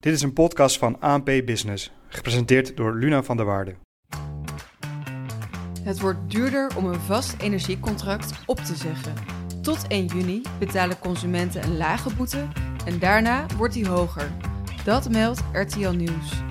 Dit 0.00 0.12
is 0.12 0.22
een 0.22 0.32
podcast 0.32 0.78
van 0.78 1.00
ANP 1.00 1.24
Business, 1.24 1.92
gepresenteerd 2.08 2.76
door 2.76 2.94
Luna 2.94 3.22
van 3.22 3.36
der 3.36 3.46
Waarde. 3.46 3.76
Het 5.82 6.00
wordt 6.00 6.30
duurder 6.30 6.76
om 6.76 6.84
een 6.84 7.00
vast 7.00 7.40
energiecontract 7.40 8.32
op 8.46 8.56
te 8.56 8.74
zeggen. 8.74 9.14
Tot 9.62 9.86
1 9.86 10.06
juni 10.06 10.42
betalen 10.58 10.98
consumenten 10.98 11.62
een 11.62 11.76
lage 11.76 12.14
boete 12.14 12.48
en 12.84 12.98
daarna 12.98 13.46
wordt 13.56 13.74
die 13.74 13.88
hoger. 13.88 14.32
Dat 14.84 15.10
meldt 15.10 15.40
RTL 15.52 15.90
Nieuws. 15.90 16.42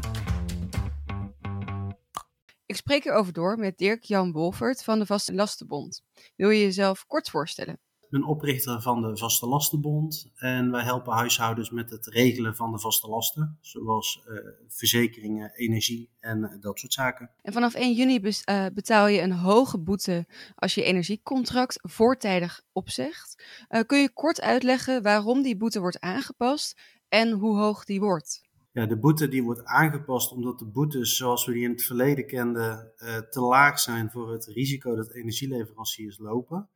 Ik 2.66 2.76
spreek 2.76 3.06
erover 3.06 3.34
door 3.34 3.58
met 3.58 3.78
Dirk-Jan 3.78 4.32
Wolfert 4.32 4.84
van 4.84 5.00
de 5.00 5.06
Vaste 5.06 5.34
Lastenbond. 5.34 6.02
Wil 6.36 6.50
je 6.50 6.62
jezelf 6.62 7.06
kort 7.08 7.30
voorstellen? 7.30 7.80
Ik 8.10 8.20
ben 8.20 8.28
oprichter 8.28 8.82
van 8.82 9.02
de 9.02 9.18
Vaste 9.18 9.48
Lastenbond 9.48 10.32
en 10.36 10.72
wij 10.72 10.84
helpen 10.84 11.14
huishoudens 11.14 11.70
met 11.70 11.90
het 11.90 12.08
regelen 12.08 12.56
van 12.56 12.72
de 12.72 12.80
vaste 12.80 13.08
lasten, 13.08 13.58
zoals 13.62 14.26
uh, 14.28 14.38
verzekeringen, 14.68 15.52
energie 15.56 16.10
en 16.20 16.40
uh, 16.40 16.62
dat 16.62 16.80
soort 16.80 16.94
zaken. 16.94 17.32
En 17.42 17.54
vanaf 17.54 17.74
1 17.74 17.94
juni 17.94 18.20
uh, 18.22 18.66
betaal 18.74 19.08
je 19.08 19.22
een 19.22 19.32
hoge 19.32 19.80
boete 19.80 20.26
als 20.56 20.76
je 20.76 20.84
energiecontract 20.84 21.80
voortijdig 21.82 22.62
opzegt. 22.72 23.44
kun 23.86 24.02
je 24.02 24.14
kort 24.14 24.42
uitleggen 24.42 25.02
waarom 25.02 25.42
die 25.42 25.58
boete 25.58 25.80
wordt 25.80 26.00
aangepast 26.00 26.82
en 27.10 27.32
hoe 27.32 27.58
hoog 27.58 27.86
die 27.86 28.00
wordt? 28.00 28.42
Ja, 28.72 28.86
de 28.86 29.00
boete 29.00 29.28
die 29.28 29.44
wordt 29.44 29.64
aangepast 29.64 30.32
omdat 30.32 30.60
de 30.60 30.66
boetes 30.66 31.18
zoals 31.18 31.46
we 31.46 31.54
die 31.54 31.64
in 31.64 31.72
het 31.72 31.84
verleden 31.84 32.28
kenden 32.28 32.92
te 33.30 33.42
laag 33.42 33.80
zijn 33.80 34.12
voor 34.12 34.32
het 34.32 34.46
risico 34.46 34.96
dat 34.96 35.12
energieleveranciers 35.12 36.18
lopen. 36.18 36.70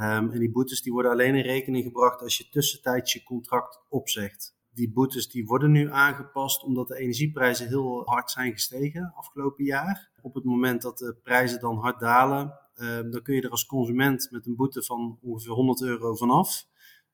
Um, 0.00 0.30
en 0.30 0.38
die 0.38 0.50
boetes 0.50 0.82
die 0.82 0.92
worden 0.92 1.10
alleen 1.10 1.34
in 1.34 1.42
rekening 1.42 1.84
gebracht 1.84 2.22
als 2.22 2.38
je 2.38 2.48
tussentijds 2.48 3.12
je 3.12 3.22
contract 3.22 3.80
opzegt. 3.88 4.56
Die 4.74 4.92
boetes 4.92 5.28
die 5.28 5.46
worden 5.46 5.70
nu 5.70 5.90
aangepast 5.90 6.62
omdat 6.62 6.88
de 6.88 6.98
energieprijzen 6.98 7.68
heel 7.68 8.02
hard 8.04 8.30
zijn 8.30 8.52
gestegen 8.52 9.12
afgelopen 9.16 9.64
jaar. 9.64 10.10
Op 10.22 10.34
het 10.34 10.44
moment 10.44 10.82
dat 10.82 10.98
de 10.98 11.16
prijzen 11.22 11.60
dan 11.60 11.76
hard 11.76 12.00
dalen, 12.00 12.58
uh, 12.76 13.00
dan 13.10 13.22
kun 13.22 13.34
je 13.34 13.42
er 13.42 13.50
als 13.50 13.66
consument 13.66 14.28
met 14.30 14.46
een 14.46 14.56
boete 14.56 14.82
van 14.82 15.18
ongeveer 15.22 15.52
100 15.52 15.82
euro 15.82 16.14
vanaf. 16.14 16.68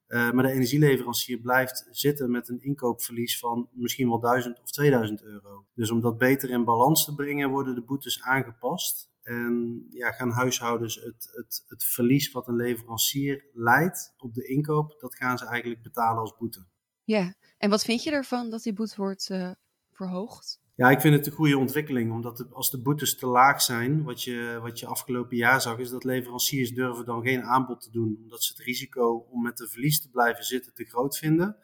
Uh, 0.08 0.30
maar 0.30 0.44
de 0.44 0.52
energieleverancier 0.52 1.38
blijft 1.38 1.88
zitten 1.90 2.30
met 2.30 2.48
een 2.48 2.62
inkoopverlies 2.62 3.38
van 3.38 3.68
misschien 3.72 4.08
wel 4.08 4.20
1000 4.20 4.60
of 4.62 4.70
2000 4.70 5.22
euro. 5.22 5.66
Dus 5.74 5.90
om 5.90 6.00
dat 6.00 6.18
beter 6.18 6.50
in 6.50 6.64
balans 6.64 7.04
te 7.04 7.14
brengen, 7.14 7.50
worden 7.50 7.74
de 7.74 7.84
boetes 7.84 8.22
aangepast. 8.22 9.10
En 9.22 9.86
ja, 9.90 10.12
gaan 10.12 10.30
huishoudens 10.30 10.94
het, 10.94 11.30
het, 11.32 11.64
het 11.66 11.84
verlies 11.84 12.32
wat 12.32 12.48
een 12.48 12.56
leverancier 12.56 13.44
leidt 13.52 14.14
op 14.18 14.34
de 14.34 14.48
inkoop, 14.48 14.96
dat 15.00 15.14
gaan 15.14 15.38
ze 15.38 15.46
eigenlijk 15.46 15.82
betalen 15.82 16.20
als 16.20 16.36
boete. 16.36 16.66
Ja, 17.04 17.34
en 17.58 17.70
wat 17.70 17.84
vind 17.84 18.02
je 18.02 18.10
ervan 18.10 18.50
dat 18.50 18.62
die 18.62 18.72
boete 18.72 18.96
wordt 18.96 19.28
uh, 19.30 19.50
verhoogd? 19.90 20.60
Ja, 20.77 20.91
ik 20.91 21.00
vind 21.00 21.14
het 21.14 21.27
een 21.27 21.32
goede 21.32 21.58
ontwikkeling, 21.58 22.12
omdat 22.12 22.52
als 22.52 22.70
de 22.70 22.82
boetes 22.82 23.16
te 23.16 23.27
laag 23.27 23.62
zijn, 23.62 24.02
wat 24.02 24.22
je, 24.22 24.58
wat 24.62 24.78
je 24.78 24.86
afgelopen 24.86 25.36
jaar 25.36 25.60
zag, 25.60 25.78
is 25.78 25.91
dat 25.91 26.05
leveranciers 26.05 26.74
durven 26.74 27.05
dan 27.05 27.22
geen 27.22 27.42
aanbod 27.42 27.80
te 27.80 27.91
doen, 27.91 28.18
omdat 28.22 28.42
ze 28.42 28.52
het 28.52 28.62
risico 28.62 29.27
om 29.30 29.42
met 29.42 29.56
de 29.56 29.68
verlies 29.68 30.02
te 30.02 30.10
blijven 30.10 30.44
zitten 30.44 30.74
te 30.74 30.84
groot 30.84 31.18
vinden. 31.18 31.56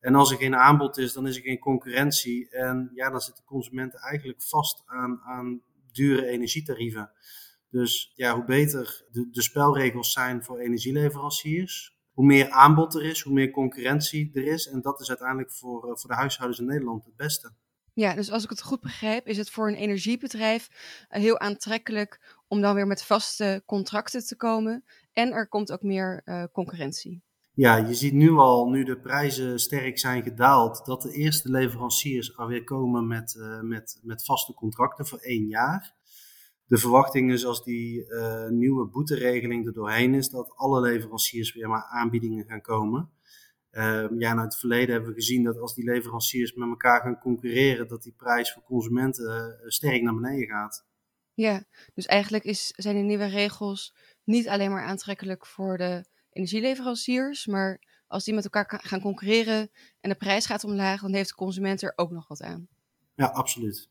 En 0.00 0.14
als 0.14 0.30
er 0.30 0.36
geen 0.36 0.56
aanbod 0.56 0.98
is, 0.98 1.12
dan 1.12 1.26
is 1.26 1.36
er 1.36 1.42
geen 1.42 1.58
concurrentie. 1.58 2.50
En 2.50 2.90
ja, 2.94 3.10
dan 3.10 3.20
zitten 3.20 3.44
consumenten 3.44 4.00
eigenlijk 4.00 4.42
vast 4.42 4.82
aan, 4.86 5.20
aan 5.20 5.62
dure 5.92 6.26
energietarieven. 6.26 7.10
Dus 7.70 8.12
ja, 8.14 8.34
hoe 8.34 8.44
beter 8.44 9.04
de, 9.10 9.30
de 9.30 9.42
spelregels 9.42 10.12
zijn 10.12 10.44
voor 10.44 10.58
energieleveranciers, 10.58 11.96
hoe 12.12 12.26
meer 12.26 12.50
aanbod 12.50 12.94
er 12.94 13.04
is, 13.04 13.20
hoe 13.20 13.32
meer 13.32 13.50
concurrentie 13.50 14.30
er 14.34 14.46
is. 14.46 14.68
En 14.68 14.80
dat 14.80 15.00
is 15.00 15.08
uiteindelijk 15.08 15.52
voor, 15.52 15.88
eh, 15.88 15.96
voor 15.96 16.10
de 16.10 16.16
huishoudens 16.16 16.60
in 16.60 16.66
Nederland 16.66 17.04
het 17.04 17.16
beste. 17.16 17.52
Ja, 17.94 18.14
dus 18.14 18.30
als 18.30 18.44
ik 18.44 18.50
het 18.50 18.62
goed 18.62 18.80
begrijp, 18.80 19.26
is 19.26 19.36
het 19.36 19.50
voor 19.50 19.68
een 19.68 19.74
energiebedrijf 19.74 20.68
eh, 21.08 21.20
heel 21.20 21.38
aantrekkelijk 21.38 22.42
om 22.48 22.60
dan 22.60 22.74
weer 22.74 22.86
met 22.86 23.04
vaste 23.04 23.62
contracten 23.66 24.26
te 24.26 24.36
komen. 24.36 24.84
En 25.12 25.32
er 25.32 25.48
komt 25.48 25.72
ook 25.72 25.82
meer 25.82 26.22
uh, 26.24 26.44
concurrentie. 26.52 27.22
Ja, 27.52 27.76
je 27.76 27.94
ziet 27.94 28.12
nu 28.12 28.30
al, 28.30 28.68
nu 28.68 28.84
de 28.84 29.00
prijzen 29.00 29.58
sterk 29.58 29.98
zijn 29.98 30.22
gedaald, 30.22 30.84
dat 30.84 31.02
de 31.02 31.12
eerste 31.12 31.50
leveranciers 31.50 32.36
alweer 32.36 32.64
komen 32.64 33.06
met, 33.06 33.34
uh, 33.38 33.60
met, 33.60 34.00
met 34.02 34.24
vaste 34.24 34.54
contracten 34.54 35.06
voor 35.06 35.18
één 35.18 35.46
jaar. 35.46 35.94
De 36.66 36.78
verwachting 36.78 37.32
is 37.32 37.46
als 37.46 37.64
die 37.64 38.06
nieuwe 38.50 38.86
boeteregeling 38.86 39.66
er 39.66 39.72
doorheen 39.72 40.14
is, 40.14 40.28
dat 40.28 40.52
alle 40.56 40.80
leveranciers 40.80 41.54
weer 41.54 41.68
maar 41.68 41.84
aanbiedingen 41.84 42.44
gaan 42.44 42.60
komen. 42.60 43.10
Uh, 43.76 44.06
ja, 44.18 44.30
in 44.30 44.38
het 44.38 44.56
verleden 44.56 44.94
hebben 44.94 45.08
we 45.10 45.16
gezien 45.16 45.42
dat 45.42 45.58
als 45.58 45.74
die 45.74 45.84
leveranciers 45.84 46.54
met 46.54 46.68
elkaar 46.68 47.00
gaan 47.00 47.18
concurreren, 47.18 47.88
dat 47.88 48.02
die 48.02 48.14
prijs 48.16 48.52
voor 48.52 48.62
consumenten 48.62 49.56
uh, 49.62 49.70
sterk 49.70 50.02
naar 50.02 50.14
beneden 50.14 50.48
gaat. 50.48 50.84
Ja, 51.32 51.64
dus 51.94 52.06
eigenlijk 52.06 52.44
is, 52.44 52.72
zijn 52.76 52.96
de 52.96 53.02
nieuwe 53.02 53.26
regels 53.26 53.94
niet 54.24 54.48
alleen 54.48 54.70
maar 54.70 54.84
aantrekkelijk 54.84 55.46
voor 55.46 55.76
de 55.76 56.04
energieleveranciers. 56.30 57.46
Maar 57.46 57.80
als 58.06 58.24
die 58.24 58.34
met 58.34 58.44
elkaar 58.44 58.80
gaan 58.84 59.00
concurreren 59.00 59.70
en 60.00 60.10
de 60.10 60.16
prijs 60.16 60.46
gaat 60.46 60.64
omlaag, 60.64 61.00
dan 61.00 61.14
heeft 61.14 61.28
de 61.28 61.34
consument 61.34 61.82
er 61.82 61.92
ook 61.96 62.10
nog 62.10 62.28
wat 62.28 62.42
aan. 62.42 62.68
Ja, 63.14 63.26
absoluut. 63.26 63.88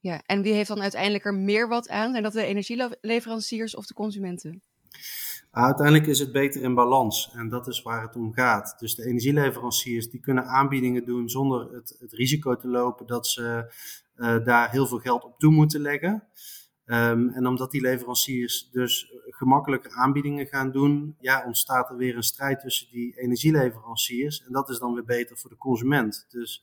Ja, 0.00 0.22
en 0.26 0.42
wie 0.42 0.52
heeft 0.52 0.68
dan 0.68 0.82
uiteindelijk 0.82 1.24
er 1.24 1.34
meer 1.34 1.68
wat 1.68 1.88
aan? 1.88 2.10
Zijn 2.10 2.22
dat 2.22 2.32
de 2.32 2.44
energieleveranciers 2.44 3.74
of 3.74 3.86
de 3.86 3.94
consumenten? 3.94 4.62
Uiteindelijk 5.56 6.06
is 6.06 6.18
het 6.18 6.32
beter 6.32 6.62
in 6.62 6.74
balans 6.74 7.30
en 7.32 7.48
dat 7.48 7.68
is 7.68 7.82
waar 7.82 8.02
het 8.02 8.16
om 8.16 8.32
gaat. 8.32 8.74
Dus 8.78 8.94
de 8.94 9.04
energieleveranciers 9.04 10.10
die 10.10 10.20
kunnen 10.20 10.46
aanbiedingen 10.46 11.04
doen 11.04 11.28
zonder 11.28 11.72
het, 11.72 11.96
het 11.98 12.12
risico 12.12 12.56
te 12.56 12.68
lopen 12.68 13.06
dat 13.06 13.26
ze 13.26 13.72
uh, 14.16 14.44
daar 14.44 14.70
heel 14.70 14.86
veel 14.86 14.98
geld 14.98 15.24
op 15.24 15.38
toe 15.38 15.52
moeten 15.52 15.80
leggen. 15.80 16.28
Um, 16.84 17.28
en 17.28 17.46
omdat 17.46 17.70
die 17.70 17.80
leveranciers 17.80 18.68
dus 18.72 19.12
gemakkelijker 19.24 19.90
aanbiedingen 19.90 20.46
gaan 20.46 20.72
doen, 20.72 21.16
ja, 21.20 21.44
ontstaat 21.46 21.90
er 21.90 21.96
weer 21.96 22.16
een 22.16 22.22
strijd 22.22 22.60
tussen 22.60 22.90
die 22.90 23.18
energieleveranciers. 23.18 24.44
En 24.44 24.52
dat 24.52 24.68
is 24.68 24.78
dan 24.78 24.94
weer 24.94 25.04
beter 25.04 25.36
voor 25.36 25.50
de 25.50 25.56
consument. 25.56 26.26
Dus 26.28 26.62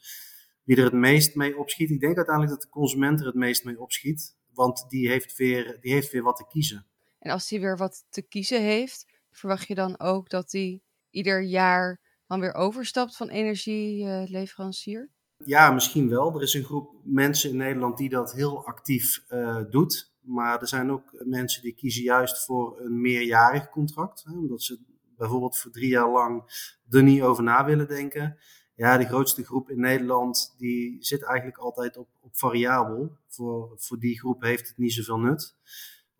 wie 0.63 0.77
er 0.77 0.83
het 0.83 0.93
meest 0.93 1.35
mee 1.35 1.57
opschiet, 1.57 1.89
ik 1.89 1.99
denk 1.99 2.15
uiteindelijk 2.15 2.55
dat 2.55 2.63
de 2.63 2.79
consument 2.79 3.19
er 3.19 3.25
het 3.25 3.35
meest 3.35 3.65
mee 3.65 3.79
opschiet. 3.79 4.35
Want 4.53 4.85
die 4.89 5.09
heeft 5.09 5.37
weer, 5.37 5.77
die 5.81 5.93
heeft 5.93 6.11
weer 6.11 6.23
wat 6.23 6.35
te 6.35 6.47
kiezen. 6.49 6.85
En 7.23 7.31
als 7.31 7.49
hij 7.49 7.59
weer 7.59 7.77
wat 7.77 8.05
te 8.09 8.21
kiezen 8.21 8.61
heeft, 8.61 9.05
verwacht 9.31 9.67
je 9.67 9.75
dan 9.75 9.99
ook 9.99 10.29
dat 10.29 10.51
hij 10.51 10.81
ieder 11.09 11.41
jaar 11.41 11.99
dan 12.27 12.39
weer 12.39 12.53
overstapt 12.53 13.17
van 13.17 13.29
energieleverancier? 13.29 15.09
Ja, 15.37 15.71
misschien 15.71 16.09
wel. 16.09 16.35
Er 16.35 16.41
is 16.41 16.53
een 16.53 16.63
groep 16.63 16.95
mensen 17.03 17.49
in 17.49 17.57
Nederland 17.57 17.97
die 17.97 18.09
dat 18.09 18.33
heel 18.33 18.65
actief 18.65 19.23
uh, 19.29 19.61
doet. 19.69 20.11
Maar 20.19 20.61
er 20.61 20.67
zijn 20.67 20.91
ook 20.91 21.23
mensen 21.25 21.61
die 21.61 21.73
kiezen 21.73 22.03
juist 22.03 22.45
voor 22.45 22.79
een 22.79 23.01
meerjarig 23.01 23.69
contract. 23.69 24.23
Hè, 24.23 24.31
omdat 24.31 24.61
ze 24.61 24.79
bijvoorbeeld 25.17 25.57
voor 25.57 25.71
drie 25.71 25.89
jaar 25.89 26.09
lang 26.09 26.43
er 26.89 27.03
niet 27.03 27.21
over 27.21 27.43
na 27.43 27.65
willen 27.65 27.87
denken. 27.87 28.37
Ja, 28.75 28.97
de 28.97 29.05
grootste 29.05 29.45
groep 29.45 29.69
in 29.69 29.79
Nederland 29.79 30.55
die 30.57 30.97
zit 30.99 31.23
eigenlijk 31.23 31.57
altijd 31.57 31.97
op, 31.97 32.07
op 32.21 32.37
variabel. 32.37 33.17
Voor, 33.27 33.73
voor 33.75 33.99
die 33.99 34.19
groep 34.19 34.41
heeft 34.41 34.67
het 34.67 34.77
niet 34.77 34.93
zoveel 34.93 35.19
nut. 35.19 35.55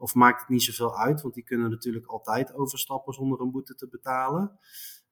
Of 0.03 0.14
maakt 0.14 0.40
het 0.40 0.50
niet 0.50 0.64
zoveel 0.64 0.97
uit, 0.97 1.22
want 1.22 1.34
die 1.34 1.44
kunnen 1.44 1.69
natuurlijk 1.69 2.06
altijd 2.06 2.53
overstappen 2.53 3.14
zonder 3.14 3.41
een 3.41 3.52
boete 3.52 3.75
te 3.75 3.88
betalen. 3.88 4.59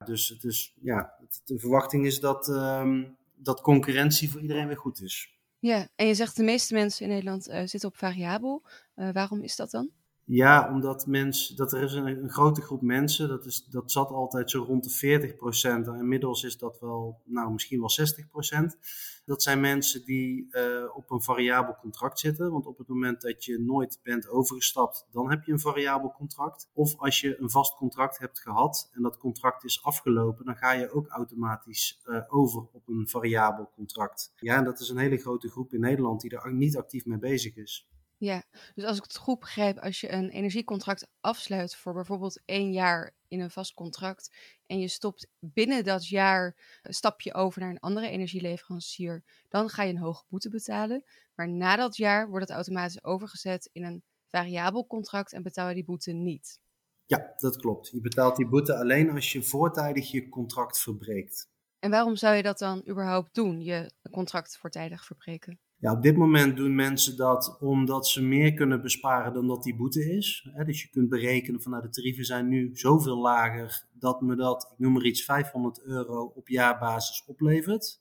Dus, 0.05 0.27
dus 0.27 0.77
ja, 0.81 1.13
de 1.45 1.59
verwachting 1.59 2.05
is 2.05 2.19
dat, 2.19 2.47
um, 2.47 3.17
dat 3.35 3.61
concurrentie 3.61 4.31
voor 4.31 4.41
iedereen 4.41 4.67
weer 4.67 4.77
goed 4.77 5.01
is. 5.01 5.39
Ja, 5.59 5.87
en 5.95 6.07
je 6.07 6.13
zegt 6.13 6.35
de 6.35 6.43
meeste 6.43 6.73
mensen 6.73 7.05
in 7.05 7.11
Nederland 7.11 7.47
uh, 7.47 7.61
zitten 7.65 7.89
op 7.89 7.97
variabel. 7.97 8.63
Uh, 8.95 9.09
waarom 9.11 9.41
is 9.41 9.55
dat 9.55 9.71
dan? 9.71 9.89
Ja, 10.33 10.69
omdat 10.73 11.07
mensen, 11.07 11.55
dat 11.55 11.73
er 11.73 11.83
is 11.83 11.93
een, 11.93 12.29
grote 12.29 12.61
groep 12.61 12.81
mensen, 12.81 13.27
dat, 13.27 13.45
is, 13.45 13.65
dat 13.65 13.91
zat 13.91 14.09
altijd 14.09 14.49
zo 14.49 14.63
rond 14.63 14.83
de 14.83 14.89
40 14.89 15.35
procent. 15.35 15.87
En 15.87 15.95
inmiddels 15.95 16.43
is 16.43 16.57
dat 16.57 16.79
wel, 16.79 17.21
nou 17.25 17.51
misschien 17.51 17.79
wel 17.79 17.89
60 17.89 18.27
procent. 18.27 18.77
Dat 19.25 19.43
zijn 19.43 19.59
mensen 19.59 20.05
die 20.05 20.47
uh, 20.51 20.95
op 20.95 21.11
een 21.11 21.21
variabel 21.21 21.75
contract 21.75 22.19
zitten. 22.19 22.51
Want 22.51 22.65
op 22.65 22.77
het 22.77 22.87
moment 22.87 23.21
dat 23.21 23.45
je 23.45 23.59
nooit 23.59 23.99
bent 24.03 24.29
overgestapt, 24.29 25.07
dan 25.11 25.29
heb 25.29 25.43
je 25.43 25.51
een 25.51 25.59
variabel 25.59 26.11
contract. 26.11 26.69
Of 26.73 26.97
als 26.97 27.21
je 27.21 27.41
een 27.41 27.49
vast 27.49 27.75
contract 27.75 28.17
hebt 28.17 28.39
gehad 28.39 28.89
en 28.93 29.01
dat 29.01 29.17
contract 29.17 29.63
is 29.63 29.83
afgelopen, 29.83 30.45
dan 30.45 30.55
ga 30.55 30.71
je 30.71 30.91
ook 30.91 31.07
automatisch 31.07 32.01
uh, 32.05 32.21
over 32.27 32.61
op 32.71 32.87
een 32.87 33.07
variabel 33.09 33.71
contract. 33.75 34.33
Ja, 34.35 34.57
en 34.57 34.63
dat 34.63 34.79
is 34.79 34.89
een 34.89 34.97
hele 34.97 35.17
grote 35.17 35.49
groep 35.49 35.73
in 35.73 35.79
Nederland 35.79 36.21
die 36.21 36.37
er 36.37 36.53
niet 36.53 36.77
actief 36.77 37.05
mee 37.05 37.19
bezig 37.19 37.55
is. 37.55 37.89
Ja, 38.21 38.43
dus 38.75 38.85
als 38.85 38.97
ik 38.97 39.03
het 39.03 39.17
goed 39.17 39.39
begrijp, 39.39 39.77
als 39.77 40.01
je 40.01 40.11
een 40.11 40.29
energiecontract 40.29 41.07
afsluit 41.19 41.75
voor 41.75 41.93
bijvoorbeeld 41.93 42.41
één 42.45 42.71
jaar 42.71 43.15
in 43.27 43.39
een 43.39 43.51
vast 43.51 43.73
contract 43.73 44.35
en 44.65 44.79
je 44.79 44.87
stopt 44.87 45.27
binnen 45.39 45.83
dat 45.83 46.07
jaar, 46.07 46.55
stap 46.83 47.21
je 47.21 47.33
over 47.33 47.61
naar 47.61 47.69
een 47.69 47.79
andere 47.79 48.09
energieleverancier, 48.09 49.23
dan 49.47 49.69
ga 49.69 49.83
je 49.83 49.89
een 49.89 49.97
hoge 49.97 50.23
boete 50.27 50.49
betalen. 50.49 51.03
Maar 51.35 51.49
na 51.49 51.75
dat 51.75 51.97
jaar 51.97 52.29
wordt 52.29 52.47
het 52.47 52.55
automatisch 52.55 53.03
overgezet 53.03 53.69
in 53.71 53.83
een 53.83 54.03
variabel 54.27 54.87
contract 54.87 55.33
en 55.33 55.43
betaal 55.43 55.67
je 55.67 55.75
die 55.75 55.85
boete 55.85 56.11
niet. 56.11 56.59
Ja, 57.05 57.33
dat 57.37 57.57
klopt. 57.57 57.89
Je 57.89 58.01
betaalt 58.01 58.35
die 58.35 58.47
boete 58.47 58.75
alleen 58.75 59.09
als 59.09 59.31
je 59.31 59.43
voortijdig 59.43 60.11
je 60.11 60.29
contract 60.29 60.79
verbreekt. 60.79 61.49
En 61.79 61.91
waarom 61.91 62.15
zou 62.15 62.35
je 62.35 62.43
dat 62.43 62.57
dan 62.57 62.83
überhaupt 62.87 63.33
doen, 63.33 63.61
je 63.61 63.91
contract 64.11 64.57
voortijdig 64.57 65.05
verbreken? 65.05 65.59
Ja, 65.81 65.91
op 65.91 66.01
dit 66.01 66.17
moment 66.17 66.57
doen 66.57 66.75
mensen 66.75 67.17
dat 67.17 67.57
omdat 67.59 68.07
ze 68.07 68.21
meer 68.21 68.53
kunnen 68.53 68.81
besparen 68.81 69.33
dan 69.33 69.47
dat 69.47 69.63
die 69.63 69.75
boete 69.75 70.15
is. 70.15 70.49
Dus 70.65 70.81
je 70.81 70.89
kunt 70.89 71.09
berekenen 71.09 71.61
van 71.61 71.71
nou, 71.71 71.83
de 71.83 71.89
tarieven 71.89 72.25
zijn 72.25 72.47
nu 72.47 72.69
zoveel 72.73 73.17
lager 73.17 73.85
dat 73.93 74.21
me 74.21 74.35
dat, 74.35 74.69
ik 74.71 74.79
noem 74.79 74.93
maar 74.93 75.05
iets, 75.05 75.23
500 75.23 75.83
euro 75.83 76.31
op 76.35 76.47
jaarbasis 76.47 77.23
oplevert. 77.25 77.99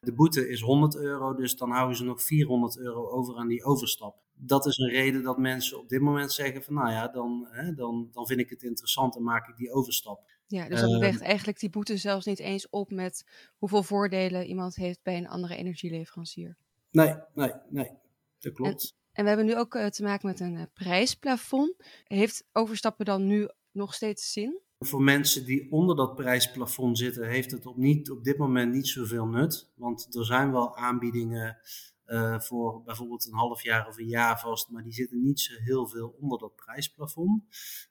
De 0.00 0.12
boete 0.12 0.48
is 0.48 0.60
100 0.60 0.96
euro, 0.96 1.34
dus 1.34 1.56
dan 1.56 1.70
houden 1.70 1.96
ze 1.96 2.04
nog 2.04 2.22
400 2.22 2.78
euro 2.78 3.08
over 3.08 3.36
aan 3.36 3.48
die 3.48 3.64
overstap. 3.64 4.16
Dat 4.34 4.66
is 4.66 4.76
een 4.76 4.90
reden 4.90 5.22
dat 5.22 5.38
mensen 5.38 5.78
op 5.78 5.88
dit 5.88 6.00
moment 6.00 6.32
zeggen 6.32 6.62
van 6.62 6.74
nou 6.74 6.90
ja, 6.90 7.08
dan, 7.08 7.46
hè, 7.50 7.74
dan, 7.74 8.08
dan 8.12 8.26
vind 8.26 8.40
ik 8.40 8.50
het 8.50 8.62
interessant 8.62 9.16
en 9.16 9.22
maak 9.22 9.48
ik 9.48 9.56
die 9.56 9.72
overstap. 9.72 10.30
Ja, 10.46 10.68
dus 10.68 10.80
dan 10.80 10.94
uh, 10.94 10.98
weegt 10.98 11.20
eigenlijk 11.20 11.60
die 11.60 11.70
boete 11.70 11.96
zelfs 11.96 12.26
niet 12.26 12.38
eens 12.38 12.68
op 12.68 12.90
met 12.90 13.26
hoeveel 13.56 13.82
voordelen 13.82 14.46
iemand 14.46 14.76
heeft 14.76 15.02
bij 15.02 15.16
een 15.16 15.28
andere 15.28 15.56
energieleverancier. 15.56 16.56
Nee, 16.96 17.14
nee, 17.34 17.52
nee, 17.68 17.90
dat 18.38 18.52
klopt. 18.52 18.94
En, 18.94 19.12
en 19.12 19.22
we 19.22 19.28
hebben 19.28 19.46
nu 19.46 19.56
ook 19.56 19.74
uh, 19.74 19.86
te 19.86 20.02
maken 20.02 20.28
met 20.28 20.40
een 20.40 20.54
uh, 20.54 20.62
prijsplafond. 20.74 21.74
Heeft 22.04 22.44
overstappen 22.52 23.04
dan 23.04 23.26
nu 23.26 23.48
nog 23.70 23.94
steeds 23.94 24.32
zin? 24.32 24.60
Voor 24.78 25.02
mensen 25.02 25.44
die 25.44 25.72
onder 25.72 25.96
dat 25.96 26.14
prijsplafond 26.14 26.98
zitten, 26.98 27.28
heeft 27.28 27.50
het 27.50 27.66
op, 27.66 27.76
niet, 27.76 28.10
op 28.10 28.24
dit 28.24 28.38
moment 28.38 28.72
niet 28.72 28.88
zoveel 28.88 29.26
nut. 29.26 29.70
Want 29.74 30.14
er 30.14 30.24
zijn 30.24 30.52
wel 30.52 30.76
aanbiedingen 30.76 31.58
uh, 32.06 32.40
voor 32.40 32.82
bijvoorbeeld 32.82 33.26
een 33.26 33.38
half 33.38 33.62
jaar 33.62 33.88
of 33.88 33.98
een 33.98 34.08
jaar 34.08 34.40
vast, 34.40 34.70
maar 34.70 34.82
die 34.82 34.92
zitten 34.92 35.22
niet 35.22 35.40
zo 35.40 35.54
heel 35.54 35.88
veel 35.88 36.16
onder 36.20 36.38
dat 36.38 36.56
prijsplafond. 36.56 37.42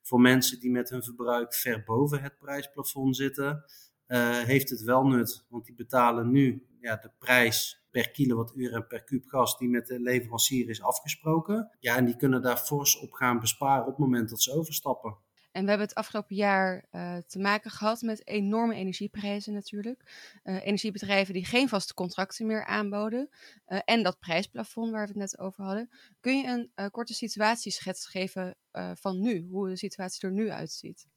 Voor 0.02 0.22
mensen 0.22 0.60
die 0.60 0.72
met 0.72 0.90
hun 0.90 1.04
verbruik 1.04 1.54
ver 1.54 1.84
boven 1.84 2.22
het 2.22 2.38
prijsplafond 2.38 3.16
zitten, 3.16 3.64
uh, 4.08 4.40
heeft 4.40 4.70
het 4.70 4.82
wel 4.82 5.04
nut. 5.08 5.46
Want 5.50 5.66
die 5.66 5.76
betalen 5.76 6.32
nu 6.32 6.66
ja, 6.86 6.96
de 6.96 7.12
prijs 7.18 7.86
per 7.90 8.12
kilowattuur 8.12 8.74
en 8.74 8.88
per 8.88 9.04
kuub 9.04 9.28
gas 9.28 9.58
die 9.58 9.70
met 9.70 9.88
de 9.88 10.00
leverancier 10.00 10.70
is 10.70 10.82
afgesproken. 10.82 11.72
Ja, 11.80 11.96
en 11.96 12.06
die 12.06 12.16
kunnen 12.16 12.42
daar 12.42 12.58
fors 12.58 13.00
op 13.00 13.12
gaan 13.12 13.40
besparen 13.40 13.82
op 13.82 13.90
het 13.90 13.98
moment 13.98 14.30
dat 14.30 14.42
ze 14.42 14.54
overstappen. 14.54 15.18
En 15.52 15.64
we 15.64 15.70
hebben 15.70 15.88
het 15.88 15.98
afgelopen 15.98 16.36
jaar 16.36 16.86
uh, 16.92 17.18
te 17.18 17.40
maken 17.40 17.72
gehad 17.72 18.02
met 18.02 18.28
enorme 18.28 18.76
energieprijzen 18.76 19.54
natuurlijk. 19.54 20.04
Uh, 20.44 20.66
energiebedrijven 20.66 21.34
die 21.34 21.46
geen 21.46 21.70
vaste 21.70 21.94
contracten 21.94 22.46
meer 22.46 22.66
aanboden. 22.66 23.30
Uh, 23.68 23.80
en 23.86 24.04
dat 24.04 24.20
prijsplafond 24.20 24.92
waar 24.92 25.02
we 25.02 25.08
het 25.08 25.18
net 25.18 25.40
over 25.40 25.64
hadden. 25.64 25.90
Kun 26.20 26.38
je 26.38 26.70
een 26.76 26.92
korte 26.92 27.14
situatieschets 27.14 28.08
geven 28.08 28.56
van 28.94 29.20
nu? 29.20 29.48
Hoe 29.50 29.70
de 29.70 29.78
situatie 29.78 30.28
er 30.28 30.34
nu 30.34 30.50
uitziet? 30.52 31.08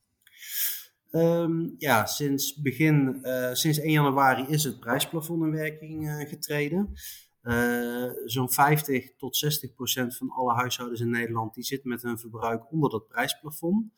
Um, 1.11 1.75
ja, 1.79 2.07
sinds 2.07 2.61
begin, 2.63 3.21
sinds 3.53 3.79
1 3.79 3.91
januari 3.91 4.47
is 4.49 4.65
het 4.65 4.81
prijsplafond 4.81 5.43
in 5.43 5.51
werking 5.51 6.27
getreden. 6.29 6.95
Uh, 7.43 8.11
Zo'n 8.25 8.51
50 8.51 9.17
tot 9.17 9.37
60 9.37 9.75
procent 9.75 10.17
van 10.17 10.31
alle 10.31 10.55
huishoudens 10.55 11.01
in 11.01 11.11
Nederland 11.11 11.55
die 11.55 11.65
zit 11.65 11.85
met 11.85 12.03
hun 12.03 12.19
verbruik 12.19 12.73
onder 12.73 12.91
dat 12.91 13.09
prijsplafond. 13.09 13.93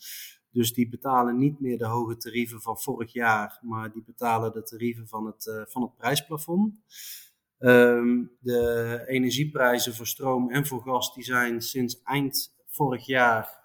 Dus 0.50 0.72
die 0.72 0.88
betalen 0.88 1.38
niet 1.38 1.60
meer 1.60 1.78
de 1.78 1.86
hoge 1.86 2.16
tarieven 2.16 2.60
van 2.60 2.78
vorig 2.78 3.12
jaar, 3.12 3.58
maar 3.62 3.92
die 3.92 4.02
betalen 4.04 4.52
de 4.52 4.62
tarieven 4.62 5.08
van 5.08 5.26
het, 5.26 5.66
van 5.68 5.82
het 5.82 5.96
prijsplafond. 5.96 6.74
Um, 7.58 8.30
de 8.40 9.02
energieprijzen 9.06 9.94
voor 9.94 10.06
stroom 10.06 10.50
en 10.50 10.66
voor 10.66 10.82
gas 10.82 11.14
die 11.14 11.24
zijn 11.24 11.60
sinds 11.60 12.02
eind 12.02 12.54
vorig 12.66 13.06
jaar 13.06 13.59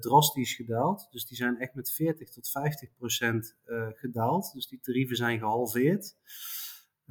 drastisch 0.00 0.54
gedaald. 0.54 1.08
Dus 1.10 1.26
die 1.26 1.36
zijn 1.36 1.58
echt 1.58 1.74
met 1.74 1.92
40 1.92 2.30
tot 2.30 2.50
50 2.50 2.94
procent 2.94 3.56
gedaald. 3.94 4.52
Dus 4.52 4.68
die 4.68 4.80
tarieven 4.80 5.16
zijn 5.16 5.38
gehalveerd. 5.38 6.16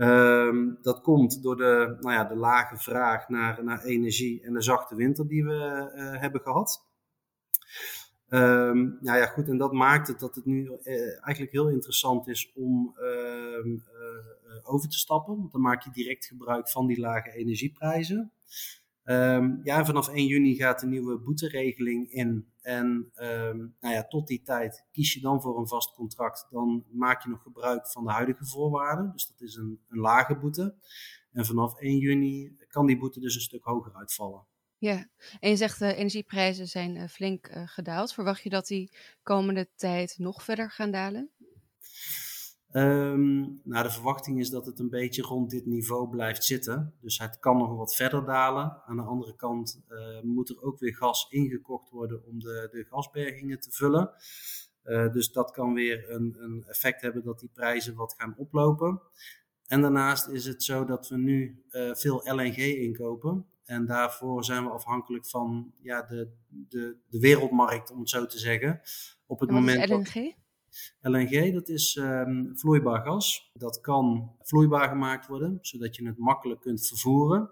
Um, 0.01 0.77
dat 0.81 1.01
komt 1.01 1.43
door 1.43 1.57
de, 1.57 1.97
nou 1.99 2.13
ja, 2.13 2.23
de 2.23 2.35
lage 2.35 2.77
vraag 2.77 3.29
naar, 3.29 3.63
naar 3.63 3.83
energie 3.83 4.43
en 4.43 4.53
de 4.53 4.61
zachte 4.61 4.95
winter 4.95 5.27
die 5.27 5.43
we 5.43 5.91
uh, 5.95 6.19
hebben 6.21 6.41
gehad. 6.41 6.87
Um, 8.29 8.97
nou 9.01 9.17
ja, 9.17 9.25
goed, 9.25 9.47
en 9.47 9.57
dat 9.57 9.71
maakt 9.71 10.07
het 10.07 10.19
dat 10.19 10.35
het 10.35 10.45
nu 10.45 10.71
eigenlijk 10.83 11.51
heel 11.51 11.69
interessant 11.69 12.27
is 12.27 12.51
om 12.55 12.95
uh, 12.99 13.77
over 14.63 14.89
te 14.89 14.97
stappen. 14.97 15.37
Want 15.37 15.51
dan 15.51 15.61
maak 15.61 15.83
je 15.83 15.91
direct 15.91 16.25
gebruik 16.25 16.69
van 16.69 16.87
die 16.87 16.99
lage 16.99 17.31
energieprijzen. 17.31 18.31
Um, 19.11 19.59
ja, 19.63 19.85
vanaf 19.85 20.07
1 20.07 20.25
juni 20.25 20.55
gaat 20.55 20.79
de 20.79 20.87
nieuwe 20.87 21.19
boeteregeling 21.19 22.11
in. 22.11 22.51
En 22.61 23.11
um, 23.15 23.75
nou 23.79 23.93
ja, 23.93 24.07
tot 24.07 24.27
die 24.27 24.41
tijd 24.41 24.85
kies 24.91 25.13
je 25.13 25.19
dan 25.19 25.41
voor 25.41 25.59
een 25.59 25.67
vast 25.67 25.93
contract. 25.93 26.47
Dan 26.49 26.85
maak 26.91 27.23
je 27.23 27.29
nog 27.29 27.41
gebruik 27.41 27.87
van 27.87 28.03
de 28.03 28.11
huidige 28.11 28.45
voorwaarden. 28.45 29.11
Dus 29.11 29.27
dat 29.27 29.41
is 29.41 29.55
een, 29.55 29.79
een 29.87 29.99
lage 29.99 30.37
boete. 30.37 30.75
En 31.31 31.45
vanaf 31.45 31.79
1 31.79 31.97
juni 31.97 32.57
kan 32.67 32.85
die 32.85 32.97
boete 32.97 33.19
dus 33.19 33.35
een 33.35 33.41
stuk 33.41 33.63
hoger 33.63 33.95
uitvallen. 33.95 34.45
Ja, 34.77 35.09
en 35.39 35.49
je 35.49 35.55
zegt 35.55 35.79
de 35.79 35.85
uh, 35.85 35.97
energieprijzen 35.97 36.67
zijn 36.67 36.95
uh, 36.95 37.07
flink 37.07 37.47
uh, 37.47 37.67
gedaald. 37.67 38.13
Verwacht 38.13 38.43
je 38.43 38.49
dat 38.49 38.67
die 38.67 38.91
komende 39.23 39.69
tijd 39.75 40.15
nog 40.17 40.43
verder 40.43 40.71
gaan 40.71 40.91
dalen? 40.91 41.29
Um, 42.71 43.61
nou, 43.63 43.83
de 43.83 43.91
verwachting 43.91 44.39
is 44.39 44.49
dat 44.49 44.65
het 44.65 44.79
een 44.79 44.89
beetje 44.89 45.21
rond 45.21 45.49
dit 45.49 45.65
niveau 45.65 46.09
blijft 46.09 46.43
zitten. 46.43 46.93
Dus 47.01 47.19
het 47.19 47.39
kan 47.39 47.57
nog 47.57 47.75
wat 47.75 47.95
verder 47.95 48.25
dalen. 48.25 48.81
Aan 48.85 48.95
de 48.95 49.01
andere 49.01 49.35
kant 49.35 49.81
uh, 49.89 50.21
moet 50.21 50.49
er 50.49 50.61
ook 50.61 50.79
weer 50.79 50.95
gas 50.95 51.27
ingekocht 51.29 51.89
worden 51.89 52.25
om 52.25 52.39
de, 52.39 52.67
de 52.71 52.85
gasbergingen 52.89 53.59
te 53.59 53.71
vullen. 53.71 54.11
Uh, 54.83 55.11
dus 55.11 55.31
dat 55.31 55.51
kan 55.51 55.73
weer 55.73 56.11
een, 56.11 56.35
een, 56.39 56.63
effect 56.67 57.01
hebben 57.01 57.23
dat 57.23 57.39
die 57.39 57.49
prijzen 57.53 57.95
wat 57.95 58.15
gaan 58.17 58.35
oplopen. 58.37 59.01
En 59.67 59.81
daarnaast 59.81 60.27
is 60.27 60.45
het 60.45 60.63
zo 60.63 60.85
dat 60.85 61.07
we 61.07 61.17
nu 61.17 61.63
uh, 61.71 61.93
veel 61.93 62.21
LNG 62.23 62.57
inkopen. 62.57 63.45
En 63.65 63.85
daarvoor 63.85 64.43
zijn 64.43 64.63
we 64.63 64.69
afhankelijk 64.69 65.27
van 65.27 65.73
ja, 65.81 66.01
de, 66.01 66.31
de, 66.47 66.95
de 67.07 67.19
wereldmarkt, 67.19 67.91
om 67.91 67.99
het 67.99 68.09
zo 68.09 68.25
te 68.25 68.39
zeggen. 68.39 68.81
Op 69.25 69.39
het 69.39 69.51
moment 69.51 69.83
is 69.83 69.89
LNG? 69.89 70.13
Dat, 70.13 70.33
LNG, 71.01 71.53
dat 71.53 71.69
is 71.69 71.95
um, 71.95 72.51
vloeibaar 72.57 73.01
gas. 73.01 73.51
Dat 73.53 73.81
kan 73.81 74.35
vloeibaar 74.41 74.89
gemaakt 74.89 75.27
worden, 75.27 75.57
zodat 75.61 75.95
je 75.95 76.05
het 76.05 76.17
makkelijk 76.17 76.61
kunt 76.61 76.87
vervoeren. 76.87 77.49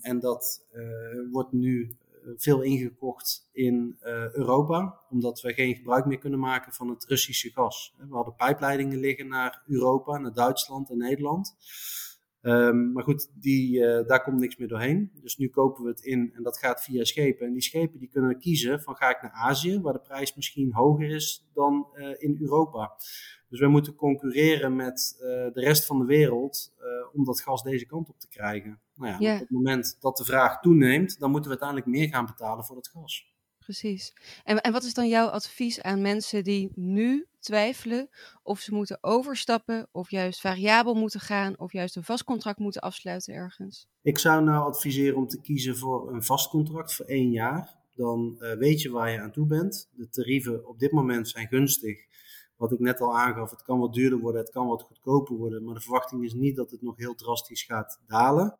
En 0.00 0.20
dat 0.20 0.66
uh, 0.72 1.32
wordt 1.32 1.52
nu 1.52 1.96
veel 2.36 2.62
ingekocht 2.62 3.48
in 3.52 3.96
uh, 4.00 4.34
Europa, 4.34 5.00
omdat 5.10 5.40
we 5.40 5.52
geen 5.52 5.74
gebruik 5.74 6.04
meer 6.04 6.18
kunnen 6.18 6.38
maken 6.38 6.72
van 6.72 6.88
het 6.88 7.04
Russische 7.04 7.50
gas. 7.50 7.94
We 7.96 8.14
hadden 8.14 8.34
pijpleidingen 8.34 8.98
liggen 8.98 9.28
naar 9.28 9.62
Europa, 9.66 10.18
naar 10.18 10.34
Duitsland 10.34 10.90
en 10.90 10.98
Nederland. 10.98 11.56
Um, 12.48 12.92
maar 12.92 13.02
goed, 13.02 13.30
die, 13.34 13.78
uh, 13.78 14.06
daar 14.06 14.22
komt 14.22 14.38
niks 14.38 14.56
meer 14.56 14.68
doorheen. 14.68 15.10
Dus 15.22 15.36
nu 15.36 15.48
kopen 15.48 15.84
we 15.84 15.90
het 15.90 16.00
in 16.00 16.32
en 16.34 16.42
dat 16.42 16.58
gaat 16.58 16.82
via 16.82 17.04
schepen. 17.04 17.46
En 17.46 17.52
die 17.52 17.62
schepen 17.62 17.98
die 17.98 18.08
kunnen 18.08 18.38
kiezen 18.38 18.80
van 18.80 18.96
ga 18.96 19.10
ik 19.10 19.22
naar 19.22 19.32
Azië, 19.32 19.80
waar 19.80 19.92
de 19.92 19.98
prijs 19.98 20.34
misschien 20.34 20.72
hoger 20.72 21.10
is 21.10 21.48
dan 21.54 21.86
uh, 21.94 22.14
in 22.18 22.38
Europa. 22.40 22.92
Dus 23.48 23.60
we 23.60 23.68
moeten 23.68 23.94
concurreren 23.94 24.76
met 24.76 25.16
uh, 25.20 25.28
de 25.28 25.60
rest 25.60 25.86
van 25.86 25.98
de 25.98 26.04
wereld 26.04 26.76
om 27.12 27.24
dat 27.24 27.40
gas 27.40 27.62
deze 27.62 27.86
kant 27.86 28.08
op 28.08 28.20
te 28.20 28.28
krijgen. 28.28 28.80
Nou 28.94 29.12
ja, 29.12 29.18
yeah. 29.18 29.34
op 29.34 29.40
het 29.40 29.50
moment 29.50 29.96
dat 30.00 30.16
de 30.16 30.24
vraag 30.24 30.60
toeneemt, 30.60 31.18
dan 31.18 31.30
moeten 31.30 31.50
we 31.50 31.58
uiteindelijk 31.60 31.98
meer 31.98 32.08
gaan 32.08 32.26
betalen 32.26 32.64
voor 32.64 32.74
dat 32.74 32.88
gas. 32.88 33.37
Precies. 33.68 34.12
En, 34.44 34.60
en 34.60 34.72
wat 34.72 34.84
is 34.84 34.94
dan 34.94 35.08
jouw 35.08 35.26
advies 35.26 35.82
aan 35.82 36.00
mensen 36.00 36.44
die 36.44 36.70
nu 36.74 37.26
twijfelen 37.40 38.08
of 38.42 38.60
ze 38.60 38.74
moeten 38.74 38.98
overstappen, 39.00 39.88
of 39.92 40.10
juist 40.10 40.40
variabel 40.40 40.94
moeten 40.94 41.20
gaan, 41.20 41.58
of 41.58 41.72
juist 41.72 41.96
een 41.96 42.04
vast 42.04 42.24
contract 42.24 42.58
moeten 42.58 42.80
afsluiten 42.80 43.34
ergens? 43.34 43.88
Ik 44.02 44.18
zou 44.18 44.44
nou 44.44 44.66
adviseren 44.66 45.16
om 45.16 45.26
te 45.26 45.40
kiezen 45.40 45.76
voor 45.76 46.12
een 46.12 46.22
vast 46.22 46.48
contract 46.48 46.94
voor 46.94 47.06
één 47.06 47.30
jaar. 47.30 47.76
Dan 47.94 48.36
uh, 48.38 48.52
weet 48.52 48.82
je 48.82 48.90
waar 48.90 49.10
je 49.10 49.20
aan 49.20 49.32
toe 49.32 49.46
bent. 49.46 49.88
De 49.92 50.08
tarieven 50.08 50.68
op 50.68 50.78
dit 50.78 50.92
moment 50.92 51.28
zijn 51.28 51.48
gunstig. 51.48 52.06
Wat 52.56 52.72
ik 52.72 52.78
net 52.78 53.00
al 53.00 53.18
aangaf, 53.18 53.50
het 53.50 53.62
kan 53.62 53.78
wat 53.78 53.94
duurder 53.94 54.18
worden, 54.18 54.40
het 54.40 54.50
kan 54.50 54.66
wat 54.66 54.82
goedkoper 54.82 55.36
worden. 55.36 55.64
Maar 55.64 55.74
de 55.74 55.80
verwachting 55.80 56.24
is 56.24 56.34
niet 56.34 56.56
dat 56.56 56.70
het 56.70 56.82
nog 56.82 56.96
heel 56.96 57.14
drastisch 57.14 57.62
gaat 57.62 58.00
dalen. 58.06 58.58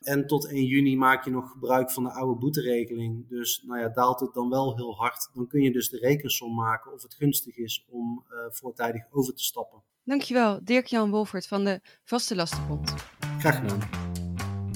En 0.00 0.26
tot 0.26 0.46
1 0.46 0.64
juni 0.64 0.96
maak 0.96 1.24
je 1.24 1.30
nog 1.30 1.50
gebruik 1.50 1.90
van 1.90 2.02
de 2.02 2.10
oude 2.12 2.38
boeteregeling. 2.40 3.28
Dus 3.28 3.62
nou 3.66 3.80
ja, 3.80 3.88
daalt 3.88 4.20
het 4.20 4.34
dan 4.34 4.50
wel 4.50 4.76
heel 4.76 4.96
hard. 4.96 5.30
Dan 5.34 5.46
kun 5.46 5.62
je 5.62 5.72
dus 5.72 5.88
de 5.88 5.98
rekensom 5.98 6.54
maken 6.54 6.92
of 6.92 7.02
het 7.02 7.14
gunstig 7.14 7.56
is 7.56 7.86
om 7.88 8.24
uh, 8.30 8.38
voortijdig 8.50 9.06
over 9.10 9.34
te 9.34 9.44
stappen. 9.44 9.82
Dankjewel, 10.04 10.60
Dirk-Jan 10.62 11.10
Wolfert 11.10 11.46
van 11.46 11.64
de 11.64 11.80
Vaste 12.04 12.34
Lastenbond. 12.34 12.94
Graag 13.38 13.56
gedaan. 13.56 13.80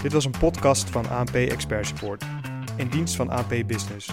Dit 0.03 0.13
was 0.13 0.25
een 0.25 0.39
podcast 0.39 0.91
van 0.91 1.09
ANP 1.09 1.35
Expert 1.35 1.87
Support, 1.87 2.25
in 2.77 2.89
dienst 2.89 3.17
van 3.17 3.29
ANP 3.29 3.67
Business. 3.67 4.11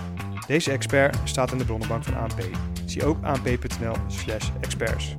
Deze 0.47 0.71
expert 0.71 1.17
staat 1.23 1.51
in 1.51 1.57
de 1.57 1.65
bronnenbank 1.65 2.03
van 2.03 2.15
ANP. 2.15 2.49
Zie 2.85 3.05
ook 3.05 3.23
anp.nl/experts. 3.23 5.15